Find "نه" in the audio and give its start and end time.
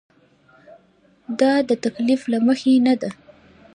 2.85-2.93